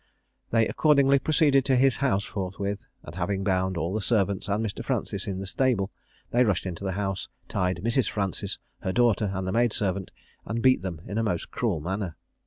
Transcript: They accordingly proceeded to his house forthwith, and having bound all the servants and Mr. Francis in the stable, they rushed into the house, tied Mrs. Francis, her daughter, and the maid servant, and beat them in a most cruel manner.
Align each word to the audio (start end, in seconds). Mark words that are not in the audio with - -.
They 0.49 0.67
accordingly 0.67 1.19
proceeded 1.19 1.63
to 1.65 1.75
his 1.75 1.97
house 1.97 2.23
forthwith, 2.23 2.87
and 3.03 3.13
having 3.13 3.43
bound 3.43 3.77
all 3.77 3.93
the 3.93 4.01
servants 4.01 4.47
and 4.49 4.65
Mr. 4.65 4.83
Francis 4.83 5.27
in 5.27 5.37
the 5.37 5.45
stable, 5.45 5.91
they 6.31 6.43
rushed 6.43 6.65
into 6.65 6.83
the 6.83 6.93
house, 6.93 7.27
tied 7.47 7.81
Mrs. 7.83 8.09
Francis, 8.09 8.57
her 8.79 8.91
daughter, 8.93 9.29
and 9.31 9.47
the 9.47 9.51
maid 9.51 9.73
servant, 9.73 10.09
and 10.43 10.63
beat 10.63 10.81
them 10.81 11.01
in 11.05 11.19
a 11.19 11.23
most 11.23 11.51
cruel 11.51 11.81
manner. 11.81 12.17